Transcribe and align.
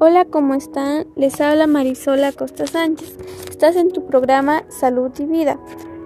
Hola, 0.00 0.24
¿cómo 0.24 0.54
están? 0.54 1.06
Les 1.16 1.40
habla 1.40 1.66
Marisola 1.66 2.32
Costa 2.32 2.66
Sánchez. 2.66 3.16
Estás 3.50 3.76
en 3.76 3.90
tu 3.90 4.06
programa 4.06 4.62
Salud 4.68 5.10
y 5.18 5.24
Vida. 5.24 5.58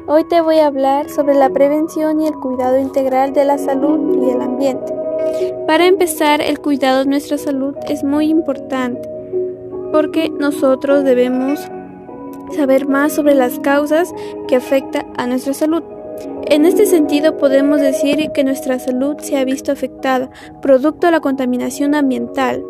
Hoy 0.07 0.25
te 0.25 0.41
voy 0.41 0.59
a 0.59 0.67
hablar 0.67 1.11
sobre 1.11 1.35
la 1.35 1.51
prevención 1.51 2.21
y 2.21 2.27
el 2.27 2.35
cuidado 2.35 2.79
integral 2.79 3.33
de 3.35 3.45
la 3.45 3.59
salud 3.59 4.25
y 4.25 4.31
el 4.31 4.41
ambiente. 4.41 4.95
Para 5.67 5.87
empezar, 5.87 6.41
el 6.41 6.59
cuidado 6.59 7.01
de 7.01 7.11
nuestra 7.11 7.39
salud 7.39 7.75
es 7.89 8.03
muy 8.03 8.31
importante 8.31 9.09
porque 9.93 10.31
nosotros 10.31 11.05
debemos 11.05 11.61
saber 12.57 12.89
más 12.89 13.13
sobre 13.13 13.35
las 13.35 13.59
causas 13.59 14.13
que 14.49 14.57
afectan 14.57 15.07
a 15.17 15.27
nuestra 15.27 15.53
salud. 15.55 15.83
En 16.47 16.67
este 16.67 16.87
sentido, 16.87 17.37
podemos 17.37 17.81
decir 17.81 18.31
que 18.33 18.45
nuestra 18.45 18.79
salud 18.79 19.17
se 19.19 19.37
ha 19.39 19.45
visto 19.45 19.73
afectada 19.73 20.31
producto 20.61 21.07
de 21.07 21.13
la 21.13 21.21
contaminación 21.21 21.95
ambiental, 21.95 22.65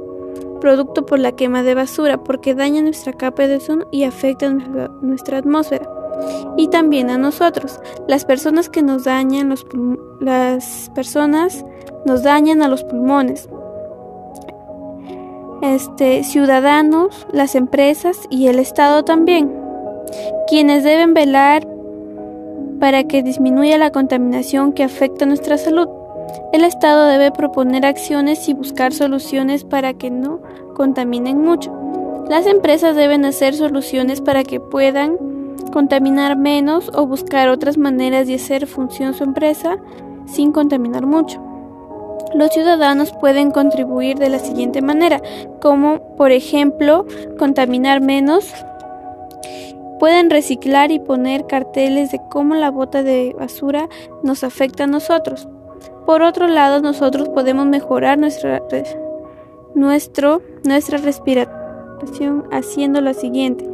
producto 0.60 1.04
por 1.04 1.18
la 1.18 1.32
quema 1.32 1.62
de 1.62 1.74
basura, 1.74 2.22
porque 2.22 2.54
daña 2.54 2.82
nuestra 2.82 3.12
capa 3.12 3.46
de 3.46 3.56
ozono 3.56 3.86
y 3.90 4.04
afecta 4.04 4.48
nuestra 4.48 5.38
atmósfera. 5.38 5.88
Y 6.56 6.68
también 6.68 7.10
a 7.10 7.18
nosotros, 7.18 7.80
las 8.06 8.24
personas 8.24 8.68
que 8.68 8.82
nos 8.82 9.04
dañan 9.04 9.48
los 9.48 9.66
las 10.20 10.90
personas 10.94 11.64
nos 12.06 12.22
dañan 12.22 12.62
a 12.62 12.68
los 12.68 12.84
pulmones. 12.84 13.48
Este, 15.62 16.24
ciudadanos, 16.24 17.26
las 17.32 17.54
empresas 17.54 18.18
y 18.30 18.48
el 18.48 18.58
Estado 18.58 19.04
también, 19.04 19.52
quienes 20.48 20.84
deben 20.84 21.14
velar 21.14 21.66
para 22.82 23.04
que 23.04 23.22
disminuya 23.22 23.78
la 23.78 23.92
contaminación 23.92 24.72
que 24.72 24.82
afecta 24.82 25.24
nuestra 25.24 25.56
salud. 25.56 25.86
El 26.52 26.64
Estado 26.64 27.06
debe 27.06 27.30
proponer 27.30 27.86
acciones 27.86 28.48
y 28.48 28.54
buscar 28.54 28.92
soluciones 28.92 29.62
para 29.62 29.94
que 29.94 30.10
no 30.10 30.40
contaminen 30.74 31.38
mucho. 31.44 31.72
Las 32.28 32.44
empresas 32.44 32.96
deben 32.96 33.24
hacer 33.24 33.54
soluciones 33.54 34.20
para 34.20 34.42
que 34.42 34.58
puedan 34.58 35.16
contaminar 35.72 36.36
menos 36.36 36.90
o 36.92 37.06
buscar 37.06 37.50
otras 37.50 37.78
maneras 37.78 38.26
de 38.26 38.34
hacer 38.34 38.66
función 38.66 39.14
su 39.14 39.22
empresa 39.22 39.76
sin 40.26 40.50
contaminar 40.50 41.06
mucho. 41.06 41.40
Los 42.34 42.50
ciudadanos 42.50 43.12
pueden 43.12 43.52
contribuir 43.52 44.18
de 44.18 44.28
la 44.28 44.40
siguiente 44.40 44.82
manera, 44.82 45.22
como 45.60 46.16
por 46.16 46.32
ejemplo 46.32 47.06
contaminar 47.38 48.00
menos 48.00 48.52
Pueden 50.02 50.30
reciclar 50.30 50.90
y 50.90 50.98
poner 50.98 51.46
carteles 51.46 52.10
de 52.10 52.20
cómo 52.28 52.56
la 52.56 52.72
bota 52.72 53.04
de 53.04 53.36
basura 53.38 53.88
nos 54.24 54.42
afecta 54.42 54.82
a 54.82 54.88
nosotros. 54.88 55.46
Por 56.06 56.22
otro 56.22 56.48
lado, 56.48 56.82
nosotros 56.82 57.28
podemos 57.28 57.66
mejorar 57.66 58.18
nuestra, 58.18 58.60
nuestro, 59.76 60.42
nuestra 60.64 60.98
respiración 60.98 62.48
haciendo 62.50 63.00
lo 63.00 63.14
siguiente. 63.14 63.64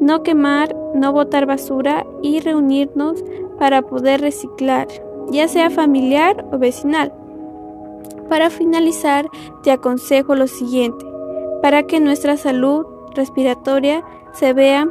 No 0.00 0.22
quemar, 0.22 0.74
no 0.94 1.12
botar 1.12 1.44
basura 1.44 2.06
y 2.22 2.40
reunirnos 2.40 3.22
para 3.58 3.82
poder 3.82 4.22
reciclar, 4.22 4.88
ya 5.32 5.48
sea 5.48 5.68
familiar 5.68 6.46
o 6.50 6.56
vecinal. 6.56 7.12
Para 8.30 8.48
finalizar, 8.48 9.28
te 9.62 9.70
aconsejo 9.70 10.34
lo 10.34 10.46
siguiente. 10.46 11.04
Para 11.60 11.82
que 11.82 12.00
nuestra 12.00 12.38
salud 12.38 12.86
respiratoria 13.14 14.02
se 14.32 14.54
vea 14.54 14.88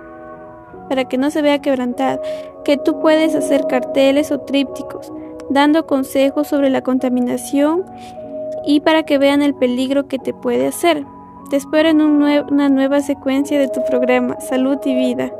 para 0.89 1.05
que 1.05 1.17
no 1.17 1.31
se 1.31 1.41
vea 1.41 1.59
quebrantada, 1.59 2.21
que 2.63 2.77
tú 2.77 2.99
puedes 2.99 3.35
hacer 3.35 3.67
carteles 3.67 4.31
o 4.31 4.39
trípticos, 4.41 5.11
dando 5.49 5.85
consejos 5.85 6.47
sobre 6.47 6.69
la 6.69 6.81
contaminación 6.81 7.85
y 8.66 8.79
para 8.79 9.03
que 9.03 9.17
vean 9.17 9.41
el 9.41 9.53
peligro 9.53 10.07
que 10.07 10.19
te 10.19 10.33
puede 10.33 10.67
hacer. 10.67 11.05
Te 11.49 11.57
espero 11.57 11.89
en 11.89 12.01
una 12.01 12.69
nueva 12.69 13.01
secuencia 13.01 13.59
de 13.59 13.67
tu 13.67 13.83
programa 13.85 14.39
Salud 14.39 14.77
y 14.85 14.95
Vida. 14.95 15.31